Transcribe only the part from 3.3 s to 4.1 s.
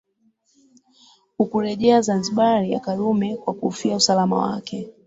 kwa kuhofia